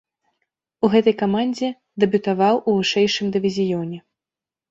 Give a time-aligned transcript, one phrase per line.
[0.87, 1.67] У гэтай камандзе
[2.03, 3.97] дэбютаваў у вышэйшым дывізіёне.